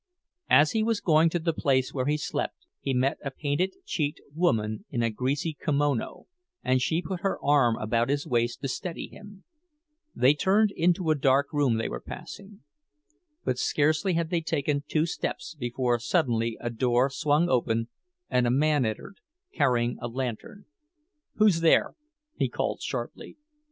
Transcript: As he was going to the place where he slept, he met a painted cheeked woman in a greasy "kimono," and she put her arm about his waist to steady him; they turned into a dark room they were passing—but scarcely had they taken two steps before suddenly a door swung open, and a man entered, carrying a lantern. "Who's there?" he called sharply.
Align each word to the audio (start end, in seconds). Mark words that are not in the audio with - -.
As 0.49 0.71
he 0.71 0.81
was 0.81 0.99
going 0.99 1.29
to 1.29 1.37
the 1.37 1.53
place 1.53 1.93
where 1.93 2.07
he 2.07 2.17
slept, 2.17 2.65
he 2.79 2.91
met 2.91 3.19
a 3.23 3.29
painted 3.29 3.75
cheeked 3.85 4.19
woman 4.33 4.83
in 4.89 5.03
a 5.03 5.11
greasy 5.11 5.53
"kimono," 5.53 6.25
and 6.63 6.81
she 6.81 7.03
put 7.03 7.19
her 7.21 7.39
arm 7.45 7.77
about 7.79 8.09
his 8.09 8.25
waist 8.25 8.61
to 8.63 8.67
steady 8.67 9.09
him; 9.09 9.43
they 10.15 10.33
turned 10.33 10.71
into 10.75 11.11
a 11.11 11.15
dark 11.15 11.53
room 11.53 11.77
they 11.77 11.87
were 11.87 12.01
passing—but 12.01 13.59
scarcely 13.59 14.13
had 14.15 14.31
they 14.31 14.41
taken 14.41 14.83
two 14.87 15.05
steps 15.05 15.53
before 15.53 15.99
suddenly 15.99 16.57
a 16.59 16.71
door 16.71 17.07
swung 17.11 17.47
open, 17.47 17.87
and 18.27 18.47
a 18.47 18.49
man 18.49 18.87
entered, 18.87 19.17
carrying 19.53 19.99
a 20.01 20.07
lantern. 20.07 20.65
"Who's 21.35 21.61
there?" 21.61 21.93
he 22.35 22.49
called 22.49 22.81
sharply. 22.81 23.37